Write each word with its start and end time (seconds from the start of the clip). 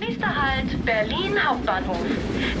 Nächster 0.00 0.42
Halt 0.42 0.84
Berlin 0.84 1.42
Hauptbahnhof. 1.42 1.96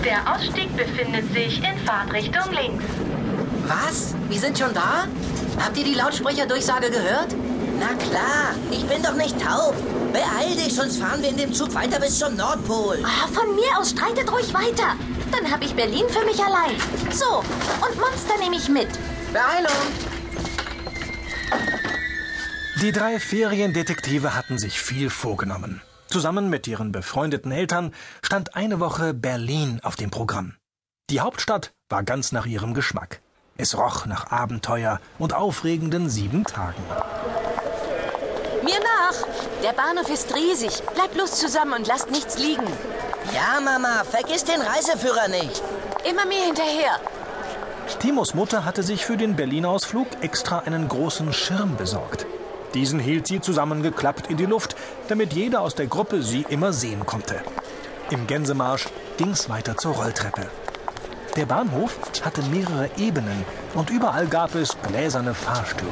Der 0.04 0.34
Ausstieg 0.34 0.74
befindet 0.76 1.32
sich 1.32 1.58
in 1.58 1.78
Fahrtrichtung 1.84 2.52
links. 2.52 2.84
Was? 3.66 4.14
Wir 4.28 4.38
sind 4.38 4.58
schon 4.58 4.72
da? 4.72 5.06
Habt 5.62 5.76
ihr 5.76 5.84
die 5.84 5.94
Lautsprecherdurchsage 5.94 6.90
gehört? 6.90 7.34
Na 7.78 7.88
klar, 7.94 8.54
ich 8.70 8.86
bin 8.86 9.02
doch 9.02 9.14
nicht 9.14 9.40
taub. 9.40 9.74
Beeil 10.12 10.54
dich, 10.56 10.74
sonst 10.74 10.98
fahren 10.98 11.20
wir 11.20 11.28
in 11.28 11.36
dem 11.36 11.52
Zug 11.52 11.74
weiter 11.74 12.00
bis 12.00 12.18
zum 12.18 12.36
Nordpol. 12.36 12.98
Ah, 13.04 13.26
von 13.28 13.54
mir 13.54 13.78
aus 13.78 13.90
streitet 13.90 14.30
ruhig 14.32 14.54
weiter. 14.54 14.96
Dann 15.30 15.50
habe 15.50 15.64
ich 15.64 15.74
Berlin 15.74 16.04
für 16.08 16.24
mich 16.24 16.42
allein. 16.42 16.76
So, 17.10 17.38
und 17.86 18.00
Monster 18.00 18.38
nehme 18.40 18.56
ich 18.56 18.68
mit. 18.68 18.88
Beeilung! 19.32 19.72
Die 22.80 22.92
drei 22.92 23.18
Feriendetektive 23.18 24.34
hatten 24.34 24.58
sich 24.58 24.80
viel 24.80 25.10
vorgenommen. 25.10 25.82
Zusammen 26.08 26.50
mit 26.50 26.66
ihren 26.66 26.92
befreundeten 26.92 27.52
Eltern 27.52 27.92
stand 28.22 28.54
eine 28.54 28.80
Woche 28.80 29.14
Berlin 29.14 29.80
auf 29.82 29.96
dem 29.96 30.10
Programm. 30.10 30.54
Die 31.10 31.20
Hauptstadt 31.20 31.72
war 31.88 32.02
ganz 32.02 32.32
nach 32.32 32.46
ihrem 32.46 32.74
Geschmack. 32.74 33.20
Es 33.56 33.76
roch 33.76 34.06
nach 34.06 34.30
Abenteuer 34.30 35.00
und 35.18 35.34
aufregenden 35.34 36.08
sieben 36.10 36.44
Tagen. 36.44 36.82
Mir 38.62 38.78
nach! 38.80 39.26
Der 39.62 39.72
Bahnhof 39.72 40.10
ist 40.10 40.34
riesig. 40.34 40.82
Bleibt 40.94 41.14
bloß 41.14 41.38
zusammen 41.38 41.72
und 41.72 41.86
lasst 41.86 42.10
nichts 42.10 42.38
liegen. 42.38 42.66
Ja, 43.34 43.60
Mama, 43.60 44.04
vergiss 44.04 44.44
den 44.44 44.60
Reiseführer 44.60 45.28
nicht. 45.28 45.62
Immer 46.08 46.26
mir 46.26 46.44
hinterher. 46.44 47.00
Timos 48.00 48.34
Mutter 48.34 48.64
hatte 48.64 48.82
sich 48.82 49.04
für 49.04 49.16
den 49.16 49.36
Berlin-Ausflug 49.36 50.08
extra 50.20 50.60
einen 50.60 50.88
großen 50.88 51.32
Schirm 51.32 51.76
besorgt. 51.76 52.26
Diesen 52.74 52.98
hielt 52.98 53.26
sie 53.26 53.40
zusammengeklappt 53.40 54.30
in 54.30 54.36
die 54.36 54.46
Luft, 54.46 54.76
damit 55.08 55.32
jeder 55.32 55.60
aus 55.60 55.74
der 55.74 55.86
Gruppe 55.86 56.22
sie 56.22 56.44
immer 56.48 56.72
sehen 56.72 57.06
konnte. 57.06 57.40
Im 58.10 58.26
Gänsemarsch 58.26 58.86
ging's 59.16 59.48
weiter 59.48 59.76
zur 59.76 59.94
Rolltreppe. 59.94 60.48
Der 61.36 61.46
Bahnhof 61.46 61.98
hatte 62.22 62.42
mehrere 62.42 62.88
Ebenen 62.96 63.44
und 63.74 63.90
überall 63.90 64.26
gab 64.26 64.54
es 64.54 64.76
gläserne 64.86 65.34
Fahrstühle. 65.34 65.90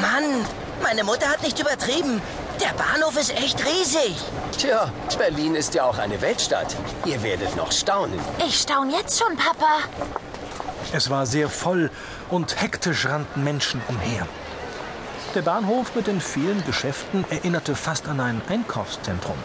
Mann, 0.00 0.46
meine 0.82 1.04
Mutter 1.04 1.28
hat 1.28 1.42
nicht 1.42 1.58
übertrieben. 1.58 2.22
Der 2.60 2.72
Bahnhof 2.74 3.16
ist 3.18 3.36
echt 3.36 3.58
riesig. 3.64 4.16
Tja, 4.56 4.90
Berlin 5.18 5.54
ist 5.54 5.74
ja 5.74 5.84
auch 5.84 5.98
eine 5.98 6.20
Weltstadt. 6.20 6.76
Ihr 7.04 7.22
werdet 7.22 7.56
noch 7.56 7.72
staunen. 7.72 8.18
Ich 8.46 8.60
staun 8.60 8.90
jetzt 8.90 9.18
schon, 9.22 9.36
Papa. 9.36 9.80
Es 10.92 11.10
war 11.10 11.26
sehr 11.26 11.48
voll 11.48 11.90
und 12.30 12.60
hektisch 12.60 13.06
rannten 13.06 13.44
Menschen 13.44 13.82
umher. 13.88 14.26
Der 15.34 15.40
Bahnhof 15.40 15.94
mit 15.94 16.08
den 16.08 16.20
vielen 16.20 16.62
Geschäften 16.66 17.24
erinnerte 17.30 17.74
fast 17.74 18.06
an 18.06 18.20
ein 18.20 18.42
Einkaufszentrum. 18.50 19.36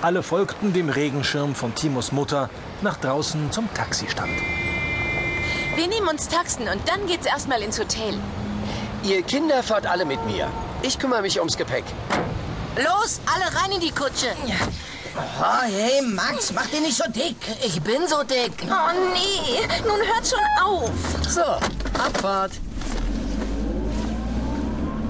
Alle 0.00 0.22
folgten 0.22 0.72
dem 0.72 0.90
Regenschirm 0.90 1.56
von 1.56 1.74
Timos 1.74 2.12
Mutter 2.12 2.48
nach 2.82 2.98
draußen 2.98 3.50
zum 3.50 3.72
Taxistand. 3.74 4.30
Wir 5.74 5.88
nehmen 5.88 6.06
uns 6.06 6.28
Taxen 6.28 6.68
und 6.68 6.88
dann 6.88 7.04
geht's 7.08 7.26
erstmal 7.26 7.62
ins 7.62 7.80
Hotel. 7.80 8.14
Ihr 9.02 9.22
Kinder 9.22 9.64
fahrt 9.64 9.86
alle 9.86 10.04
mit 10.04 10.24
mir. 10.24 10.48
Ich 10.82 11.00
kümmere 11.00 11.22
mich 11.22 11.40
ums 11.40 11.56
Gepäck. 11.56 11.84
Los, 12.76 13.20
alle 13.26 13.46
rein 13.60 13.72
in 13.72 13.80
die 13.80 13.90
Kutsche. 13.90 14.28
Oh, 15.16 15.62
hey, 15.64 16.00
Max, 16.00 16.52
mach 16.52 16.66
dich 16.66 16.80
nicht 16.80 16.96
so 16.96 17.10
dick. 17.10 17.36
Ich 17.66 17.82
bin 17.82 18.06
so 18.06 18.22
dick. 18.22 18.52
Oh 18.70 18.92
nee, 19.12 19.66
nun 19.84 19.98
hört 19.98 20.28
schon 20.28 20.64
auf. 20.64 20.92
So, 21.28 21.42
Abfahrt. 22.00 22.52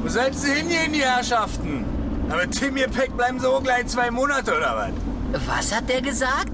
Wo 0.09 0.13
sollst 0.13 0.43
du 0.43 0.49
hingehen, 0.49 0.95
die 0.95 1.03
Herrschaften? 1.03 1.85
Aber 2.31 2.49
Tim, 2.49 2.79
ihr 2.79 2.89
Peck 2.89 3.15
bleiben 3.15 3.39
so 3.41 3.61
gleich 3.61 3.89
zwei 3.89 4.11
Monate 4.11 4.57
oder 4.57 4.91
was? 5.33 5.47
Was 5.47 5.77
hat 5.77 5.87
der 5.87 6.01
gesagt? 6.01 6.53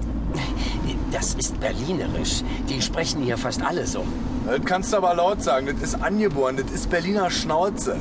Das 1.09 1.35
ist 1.35 1.57
berlinerisch. 1.61 2.43
Die 2.67 2.81
sprechen 2.81 3.23
hier 3.23 3.37
fast 3.37 3.61
alle 3.61 3.87
so. 3.87 4.03
Das 4.45 4.59
kannst 4.65 4.91
du 4.91 4.97
aber 4.97 5.15
laut 5.15 5.41
sagen. 5.41 5.67
Das 5.67 5.81
ist 5.81 6.03
angeboren. 6.03 6.57
Das 6.57 6.69
ist 6.69 6.89
Berliner 6.89 7.31
Schnauze. 7.31 7.95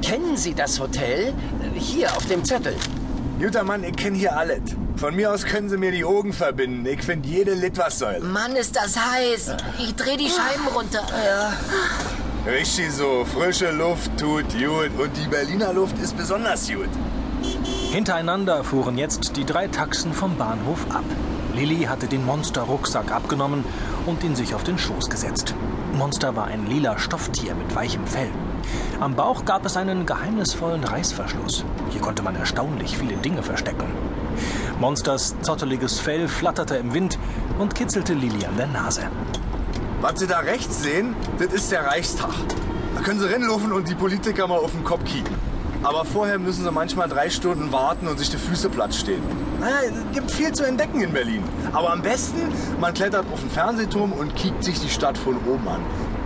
Kennen 0.00 0.38
Sie 0.38 0.54
das 0.54 0.80
Hotel? 0.80 1.34
Hier 1.74 2.16
auf 2.16 2.24
dem 2.24 2.42
Zettel. 2.42 2.74
Guter 3.38 3.64
Mann, 3.64 3.84
ich 3.84 3.94
kenne 3.96 4.16
hier 4.16 4.34
alles. 4.34 4.62
Von 4.96 5.14
mir 5.14 5.30
aus 5.30 5.44
können 5.44 5.68
Sie 5.68 5.76
mir 5.76 5.92
die 5.92 6.06
Augen 6.06 6.32
verbinden. 6.32 6.86
Ich 6.86 7.02
finde 7.02 7.28
jede 7.28 7.52
Lit 7.52 7.76
was 7.76 7.98
soll. 7.98 8.18
Mann, 8.20 8.56
ist 8.56 8.74
das 8.74 8.96
heiß. 8.96 9.56
Ich 9.80 9.94
dreh 9.94 10.16
die 10.16 10.30
Scheiben 10.30 10.66
runter. 10.74 11.02
Richtig 12.46 12.92
so. 12.92 13.24
Frische 13.24 13.70
Luft 13.70 14.18
tut 14.18 14.44
gut. 14.52 14.90
Und 14.98 15.16
die 15.16 15.28
Berliner 15.28 15.72
Luft 15.72 15.98
ist 15.98 16.14
besonders 16.14 16.68
gut. 16.68 16.90
Hintereinander 17.90 18.62
fuhren 18.64 18.98
jetzt 18.98 19.36
die 19.36 19.46
drei 19.46 19.66
Taxen 19.68 20.12
vom 20.12 20.36
Bahnhof 20.36 20.84
ab. 20.90 21.04
Lilly 21.54 21.84
hatte 21.84 22.06
den 22.06 22.26
Monster-Rucksack 22.26 23.12
abgenommen 23.12 23.64
und 24.04 24.22
ihn 24.24 24.36
sich 24.36 24.54
auf 24.54 24.62
den 24.62 24.76
Schoß 24.76 25.08
gesetzt. 25.08 25.54
Monster 25.94 26.36
war 26.36 26.46
ein 26.46 26.66
lila 26.66 26.98
Stofftier 26.98 27.54
mit 27.54 27.74
weichem 27.74 28.06
Fell. 28.06 28.30
Am 29.00 29.14
Bauch 29.14 29.44
gab 29.46 29.64
es 29.64 29.76
einen 29.78 30.04
geheimnisvollen 30.04 30.84
Reißverschluss. 30.84 31.64
Hier 31.90 32.00
konnte 32.00 32.22
man 32.22 32.36
erstaunlich 32.36 32.98
viele 32.98 33.16
Dinge 33.16 33.42
verstecken. 33.42 33.86
Monsters 34.80 35.36
zotteliges 35.40 35.98
Fell 35.98 36.28
flatterte 36.28 36.76
im 36.76 36.92
Wind 36.92 37.18
und 37.58 37.74
kitzelte 37.74 38.12
Lilly 38.12 38.44
an 38.44 38.56
der 38.56 38.66
Nase. 38.66 39.02
Was 40.00 40.20
Sie 40.20 40.26
da 40.26 40.40
rechts 40.40 40.82
sehen, 40.82 41.14
das 41.38 41.52
ist 41.52 41.72
der 41.72 41.86
Reichstag. 41.86 42.34
Da 42.94 43.02
können 43.02 43.20
Sie 43.20 43.30
reinlaufen 43.30 43.72
und 43.72 43.88
die 43.88 43.94
Politiker 43.94 44.46
mal 44.46 44.58
auf 44.58 44.72
den 44.72 44.84
Kopf 44.84 45.04
kicken. 45.04 45.34
Aber 45.82 46.04
vorher 46.04 46.38
müssen 46.38 46.64
Sie 46.64 46.70
manchmal 46.70 47.08
drei 47.08 47.28
Stunden 47.30 47.72
warten 47.72 48.08
und 48.08 48.18
sich 48.18 48.30
die 48.30 48.36
Füße 48.36 48.70
platt 48.70 48.94
stehen. 48.94 49.22
Naja, 49.60 49.76
es 49.86 50.14
gibt 50.14 50.30
viel 50.30 50.52
zu 50.52 50.64
entdecken 50.64 51.00
in 51.00 51.12
Berlin. 51.12 51.42
Aber 51.72 51.92
am 51.92 52.02
besten, 52.02 52.40
man 52.80 52.94
klettert 52.94 53.26
auf 53.32 53.40
den 53.40 53.50
Fernsehturm 53.50 54.12
und 54.12 54.34
kickt 54.34 54.64
sich 54.64 54.80
die 54.80 54.88
Stadt 54.88 55.18
von 55.18 55.36
oben 55.46 55.66
an. 55.68 55.80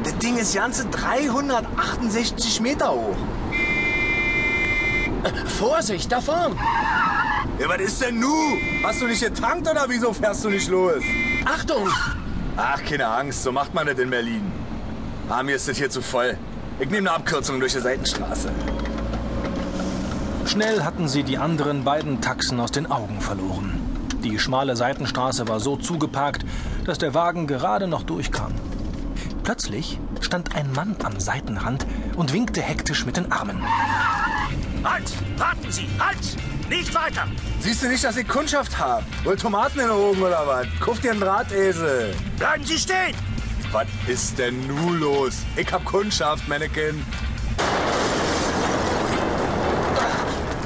Das 0.05 0.17
Ding 0.19 0.37
ist 0.37 0.55
ganze 0.55 0.87
368 0.87 2.61
Meter 2.61 2.93
hoch. 2.93 3.17
Vorsicht, 5.59 6.11
da 6.12 6.21
vorn! 6.21 6.56
Ja, 7.59 7.69
was 7.69 7.81
ist 7.81 8.00
denn 8.00 8.21
nu? 8.21 8.33
Hast 8.85 9.00
du 9.00 9.06
nicht 9.06 9.21
getankt 9.21 9.69
oder 9.69 9.87
wieso 9.89 10.12
fährst 10.12 10.45
du 10.45 10.50
nicht 10.50 10.69
los? 10.69 11.03
Achtung! 11.45 11.89
Ach, 12.60 12.82
keine 12.84 13.06
Angst, 13.06 13.44
so 13.44 13.52
macht 13.52 13.72
man 13.72 13.86
das 13.86 13.96
in 14.00 14.10
Berlin. 14.10 14.50
Ah, 15.28 15.44
mir 15.44 15.54
ist 15.54 15.69
das 15.69 15.76
hier 15.76 15.91
zu 15.91 16.02
voll. 16.02 16.36
Ich 16.80 16.91
nehme 16.91 17.08
eine 17.08 17.12
Abkürzung 17.12 17.60
durch 17.60 17.74
die 17.74 17.78
Seitenstraße. 17.78 18.50
Schnell 20.44 20.82
hatten 20.82 21.06
sie 21.06 21.22
die 21.22 21.38
anderen 21.38 21.84
beiden 21.84 22.20
Taxen 22.20 22.58
aus 22.58 22.72
den 22.72 22.91
Augen 22.91 23.20
verloren. 23.20 23.80
Die 24.24 24.41
schmale 24.41 24.74
Seitenstraße 24.74 25.46
war 25.46 25.60
so 25.60 25.76
zugeparkt, 25.76 26.44
dass 26.84 26.98
der 26.98 27.14
Wagen 27.14 27.46
gerade 27.46 27.86
noch 27.86 28.02
durchkam. 28.02 28.52
Plötzlich 29.44 30.00
stand 30.20 30.56
ein 30.56 30.72
Mann 30.72 30.96
am 31.04 31.20
Seitenrand 31.20 31.86
und 32.16 32.32
winkte 32.32 32.60
hektisch 32.60 33.06
mit 33.06 33.19
den 33.19 33.30
Armen. 33.30 33.62
Halt! 34.82 35.12
Warten 35.36 35.70
Sie! 35.70 35.86
Halt! 36.00 36.36
Nicht 36.69 36.95
weiter! 36.95 37.27
Siehst 37.61 37.83
du 37.83 37.89
nicht, 37.89 38.05
dass 38.05 38.17
ich 38.17 38.29
Kundschaft 38.29 38.79
habe? 38.79 39.05
Wollt 39.25 39.41
Tomaten 39.41 39.81
in 39.81 39.87
den 39.87 39.91
Augen 39.91 40.23
oder 40.23 40.47
was? 40.47 40.67
Kauf 40.81 41.01
dir 41.01 41.12
einen 41.12 41.21
Drahtesel. 41.21 42.15
Bleiben 42.39 42.65
Sie 42.65 42.79
stehen! 42.79 43.15
Was 43.73 43.87
ist 44.06 44.39
denn 44.39 44.67
nu 44.67 44.95
los? 44.95 45.45
Ich 45.56 45.71
hab 45.73 45.84
Kundschaft, 45.84 46.47
Mannequin. 46.49 47.05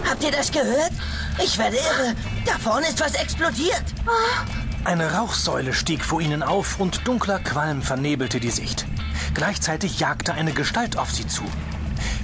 Habt 0.09 0.23
ihr 0.23 0.31
das 0.31 0.53
gehört? 0.53 0.93
Ich 1.43 1.59
werde 1.59 1.77
irre. 1.77 2.15
Da 2.45 2.59
vorne 2.59 2.89
ist 2.89 3.01
was 3.01 3.15
explodiert. 3.15 3.83
Eine 4.85 5.13
Rauchsäule 5.15 5.73
stieg 5.73 6.05
vor 6.05 6.21
ihnen 6.21 6.43
auf 6.43 6.79
und 6.81 7.07
dunkler 7.07 7.39
Qualm 7.39 7.83
vernebelte 7.83 8.41
die 8.41 8.51
Sicht. 8.51 8.87
Gleichzeitig 9.35 10.01
jagte 10.01 10.35
eine 10.35 10.53
Gestalt 10.53 10.97
auf 10.97 11.11
sie 11.11 11.27
zu. 11.27 11.43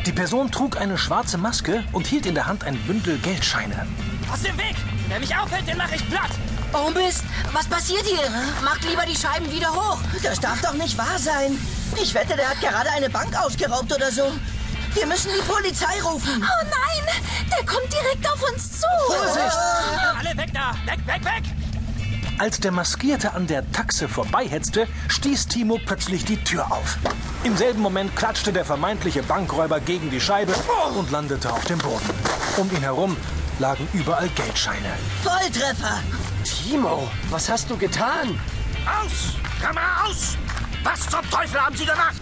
Die 0.08 0.14
Person 0.14 0.50
trug 0.50 0.80
eine 0.80 0.96
schwarze 0.96 1.36
Maske 1.36 1.84
und 1.92 2.06
hielt 2.06 2.24
in 2.24 2.34
der 2.34 2.46
Hand 2.46 2.64
ein 2.64 2.78
Bündel 2.86 3.18
Geldscheine. 3.18 3.86
Aus 4.32 4.40
dem 4.40 4.56
Weg! 4.56 4.74
Wer 5.06 5.20
mich 5.20 5.36
aufhält, 5.36 5.68
den 5.68 5.76
mache 5.76 5.96
ich 5.96 6.08
platt! 6.08 6.30
Oh 6.72 6.88
Mist, 6.88 7.24
was 7.52 7.66
passiert 7.66 8.06
hier? 8.06 8.26
Macht 8.64 8.82
lieber 8.88 9.04
die 9.04 9.14
Scheiben 9.14 9.52
wieder 9.52 9.70
hoch. 9.70 9.98
Das 10.22 10.40
darf 10.40 10.62
doch 10.62 10.72
nicht 10.72 10.96
wahr 10.96 11.18
sein. 11.18 11.58
Ich 12.02 12.14
wette, 12.14 12.36
der 12.36 12.48
hat 12.48 12.58
gerade 12.62 12.90
eine 12.90 13.10
Bank 13.10 13.38
ausgeraubt 13.38 13.94
oder 13.94 14.10
so. 14.10 14.32
Wir 14.94 15.06
müssen 15.06 15.30
die 15.38 15.46
Polizei 15.46 16.00
rufen. 16.02 16.42
Oh 16.42 16.64
nein, 16.64 17.14
der 17.50 17.66
kommt 17.66 17.92
direkt 17.92 18.26
auf 18.32 18.42
uns 18.50 18.80
zu. 18.80 18.86
Vorsicht! 19.08 19.58
Alle 20.18 20.34
weg 20.38 20.54
da! 20.54 20.72
Weg, 20.86 21.06
weg, 21.06 21.22
weg! 21.22 21.57
Als 22.38 22.60
der 22.60 22.70
Maskierte 22.70 23.34
an 23.34 23.48
der 23.48 23.68
Taxe 23.72 24.08
vorbeihetzte, 24.08 24.86
stieß 25.08 25.48
Timo 25.48 25.80
plötzlich 25.84 26.24
die 26.24 26.36
Tür 26.44 26.70
auf. 26.70 26.96
Im 27.42 27.56
selben 27.56 27.80
Moment 27.80 28.14
klatschte 28.14 28.52
der 28.52 28.64
vermeintliche 28.64 29.24
Bankräuber 29.24 29.80
gegen 29.80 30.08
die 30.08 30.20
Scheibe 30.20 30.54
und 30.96 31.10
landete 31.10 31.52
auf 31.52 31.64
dem 31.64 31.78
Boden. 31.78 32.08
Um 32.56 32.70
ihn 32.70 32.80
herum 32.82 33.16
lagen 33.58 33.88
überall 33.92 34.28
Geldscheine. 34.28 34.92
Volltreffer! 35.24 36.00
Timo, 36.44 37.10
was 37.30 37.48
hast 37.48 37.68
du 37.70 37.76
getan? 37.76 38.38
Aus! 38.86 39.34
Kamera 39.60 40.04
aus! 40.06 40.36
Was 40.84 41.08
zum 41.08 41.28
Teufel 41.30 41.60
haben 41.60 41.76
Sie 41.76 41.86
gemacht? 41.86 42.20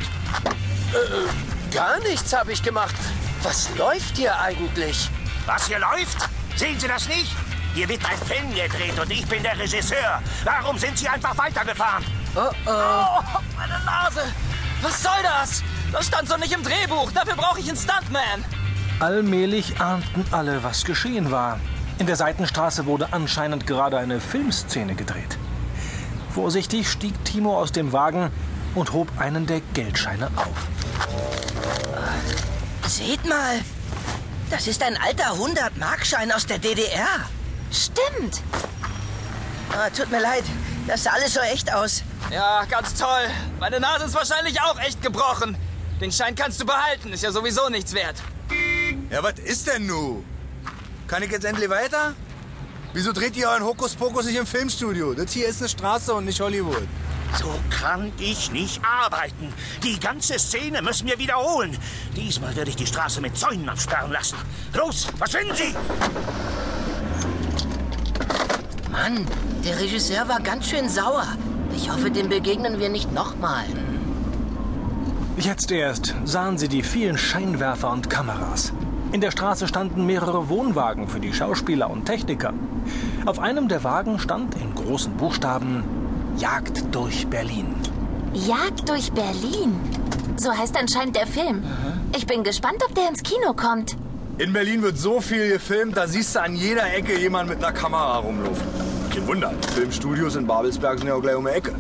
Gar 1.75 2.01
nichts 2.01 2.35
habe 2.35 2.53
ich 2.53 2.63
gemacht. 2.63 2.95
Was 3.43 3.69
läuft 3.77 4.17
hier 4.17 4.39
eigentlich? 4.41 5.11
Was 5.45 5.67
hier 5.67 5.79
läuft? 5.79 6.17
Sehen 6.57 6.81
Sie 6.81 6.89
das 6.89 7.07
nicht? 7.07 7.31
Hier 7.77 7.87
wird 7.91 8.01
ein 8.07 8.17
Film 8.27 8.55
gedreht 8.55 8.99
und 8.99 9.11
ich 9.11 9.27
bin 9.27 9.43
der 9.43 9.59
Regisseur. 9.59 10.23
Warum 10.45 10.79
sind 10.79 10.97
Sie 10.97 11.07
einfach 11.07 11.37
weitergefahren? 11.37 12.03
Oh, 12.35 12.49
oh. 12.65 13.39
meine 13.55 13.85
Nase. 13.85 14.23
Was 14.81 15.03
soll 15.03 15.23
das? 15.23 15.63
Das 15.93 16.07
stand 16.07 16.27
so 16.27 16.39
nicht 16.39 16.55
im 16.55 16.63
Drehbuch. 16.63 17.13
Dafür 17.13 17.35
brauche 17.37 17.61
ich 17.61 17.69
einen 17.69 17.77
Stuntman. 17.77 18.47
Allmählich 18.99 19.79
ahnten 19.79 20.25
alle, 20.31 20.63
was 20.63 20.87
geschehen 20.87 21.31
war. 21.31 21.61
In 21.99 22.07
der 22.07 22.17
Seitenstraße 22.17 22.87
wurde 22.87 23.13
anscheinend 23.13 23.67
gerade 23.67 23.99
eine 23.99 24.21
Filmszene 24.21 24.95
gedreht. 24.95 25.37
Vorsichtig 26.31 26.91
stieg 26.91 27.27
Timo 27.27 27.61
aus 27.61 27.73
dem 27.73 27.93
Wagen 27.93 28.31
und 28.75 28.95
hob 28.95 29.09
einen 29.19 29.45
der 29.45 29.61
Geldscheine 29.75 30.31
auf. 30.37 30.67
Seht 32.87 33.23
mal, 33.29 33.61
das 34.49 34.67
ist 34.67 34.83
ein 34.83 34.97
alter 34.97 35.35
100-Markschein 35.35 36.33
aus 36.33 36.47
der 36.47 36.59
DDR. 36.59 37.27
Stimmt. 37.77 38.43
Ah, 39.71 39.91
tut 39.91 40.11
mir 40.11 40.21
leid, 40.21 40.45
das 40.87 41.05
sah 41.05 41.11
alles 41.11 41.35
so 41.35 41.41
echt 41.41 41.71
aus. 41.73 42.03
Ja, 42.31 42.65
ganz 42.65 42.95
toll. 42.95 43.29
Meine 43.61 43.79
Nase 43.79 44.07
ist 44.07 44.15
wahrscheinlich 44.15 44.61
auch 44.63 44.79
echt 44.81 45.03
gebrochen. 45.03 45.57
Den 46.01 46.11
Schein 46.11 46.35
kannst 46.35 46.61
du 46.61 46.65
behalten, 46.65 47.13
ist 47.13 47.23
ja 47.23 47.31
sowieso 47.31 47.69
nichts 47.69 47.93
wert. 47.93 48.17
Ja, 49.11 49.23
was 49.23 49.39
ist 49.39 49.67
denn 49.67 49.87
nu? 49.87 50.25
Kann 51.07 51.23
ich 51.23 51.31
jetzt 51.31 51.45
endlich 51.45 51.69
weiter? 51.69 52.15
Wieso 52.95 53.13
dreht 53.13 53.37
ihr 53.37 53.51
euren 53.51 53.63
Hokuspokus 53.65 54.25
nicht 54.25 54.37
im 54.37 54.47
Filmstudio? 54.47 55.13
Das 55.13 55.33
hier 55.33 55.47
ist 55.47 55.61
eine 55.61 55.69
Straße 55.69 56.15
und 56.15 56.25
nicht 56.25 56.41
Hollywood. 56.41 56.89
So 57.39 57.53
kann 57.69 58.13
ich 58.19 58.51
nicht 58.51 58.81
arbeiten. 58.83 59.53
Die 59.83 60.01
ganze 60.01 60.39
Szene 60.39 60.81
müssen 60.81 61.07
wir 61.07 61.19
wiederholen. 61.19 61.77
Diesmal 62.17 62.57
werde 62.57 62.71
ich 62.71 62.77
die 62.77 62.87
Straße 62.87 63.21
mit 63.21 63.37
Zäunen 63.37 63.69
absperren 63.69 64.13
lassen. 64.13 64.39
Los, 64.73 65.07
verschwinden 65.19 65.55
Sie! 65.55 65.75
Mann, 68.97 69.27
der 69.63 69.79
Regisseur 69.79 70.27
war 70.27 70.41
ganz 70.41 70.71
schön 70.71 70.89
sauer. 70.89 71.27
Ich 71.77 71.93
hoffe, 71.93 72.11
dem 72.11 72.31
begegnen 72.31 72.81
wir 72.81 72.89
nicht 72.89 73.13
nochmal. 73.13 73.67
Jetzt 75.37 75.71
erst 75.71 76.15
sahen 76.25 76.57
sie 76.57 76.69
die 76.69 76.83
vielen 76.83 77.19
Scheinwerfer 77.19 77.91
und 77.91 78.09
Kameras. 78.09 78.73
In 79.13 79.21
der 79.21 79.33
Straße 79.33 79.69
standen 79.69 80.07
mehrere 80.07 80.49
Wohnwagen 80.49 81.09
für 81.09 81.21
die 81.21 81.35
Schauspieler 81.35 81.91
und 81.91 82.07
Techniker. 82.07 82.55
Auf 83.27 83.39
einem 83.39 83.69
der 83.69 83.85
Wagen 83.85 84.19
stand 84.19 84.55
in 84.55 84.75
großen 84.75 85.13
Buchstaben 85.19 85.85
Jagd 86.39 86.83
durch 86.95 87.27
Berlin. 87.27 87.75
Jagd 88.33 88.89
durch 88.89 89.13
Berlin. 89.13 89.79
So 90.39 90.51
heißt 90.51 90.75
anscheinend 90.75 91.17
der 91.17 91.27
Film. 91.27 91.63
Ich 92.17 92.27
bin 92.27 92.45
gespannt, 92.45 92.83
ob 92.89 92.95
der 92.95 93.11
ins 93.11 93.23
Kino 93.23 93.53
kommt. 93.53 93.95
In 94.39 94.53
Berlin 94.53 94.83
wird 94.83 94.99
so 94.99 95.23
viel 95.23 95.49
gefilmt, 95.49 95.97
da 95.97 96.07
siehst 96.07 96.35
du 96.35 96.43
an 96.43 96.55
jeder 96.55 96.93
Ecke 96.93 97.19
jemand 97.19 97.49
mit 97.49 97.57
einer 97.65 97.73
Kamera 97.73 98.19
rumlaufen. 98.19 98.67
Kein 99.11 99.27
Wunder, 99.27 99.55
Filmstudios 99.75 100.37
in 100.37 100.47
Babelsberg 100.47 100.99
sind 100.99 101.09
ja 101.09 101.15
auch 101.15 101.23
gleich 101.23 101.37
um 101.37 101.47
die 101.47 101.53
Ecke. 101.53 101.75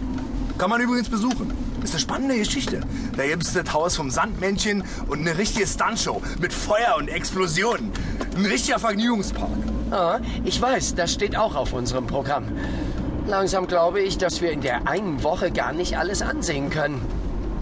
Kann 0.57 0.71
man 0.71 0.81
übrigens 0.81 1.11
besuchen. 1.11 1.53
Ist 1.85 1.93
eine 1.93 2.01
spannende 2.01 2.39
Geschichte. 2.39 2.81
Da 3.15 3.27
gibt's 3.27 3.53
das 3.53 3.71
Haus 3.75 3.97
vom 3.97 4.11
Sandmännchen 4.11 4.85
und 5.07 5.21
eine 5.21 5.37
richtige 5.37 5.67
Stuntshow 5.67 6.23
mit 6.41 6.55
Feuer 6.55 6.97
und 6.97 7.09
Explosionen. 7.09 7.93
Ein 8.35 8.47
richtiger 8.47 8.79
Vergnügungspark. 8.79 9.51
Ah, 9.91 10.21
ich 10.43 10.61
weiß, 10.61 10.95
das 10.95 11.13
steht 11.13 11.37
auch 11.37 11.57
auf 11.57 11.75
unserem 11.75 12.07
Programm. 12.07 12.45
Langsam 13.27 13.67
glaube 13.67 14.01
ich, 14.01 14.17
dass 14.17 14.41
wir 14.41 14.51
in 14.51 14.63
der 14.63 14.89
einen 14.89 15.23
Woche 15.23 15.51
gar 15.51 15.75
nicht 15.75 15.99
alles 15.99 16.23
ansehen 16.23 16.71
können. 16.71 17.03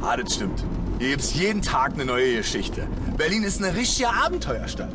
Ah, 0.02 0.17
das 0.17 0.35
stimmt. 0.35 0.62
Hier 0.99 1.11
gibt's 1.11 1.35
jeden 1.35 1.61
Tag 1.61 1.94
eine 1.94 2.05
neue 2.05 2.37
Geschichte. 2.37 2.87
Berlin 3.17 3.43
ist 3.43 3.62
eine 3.62 3.75
richtige 3.76 4.08
Abenteuerstadt. 4.11 4.91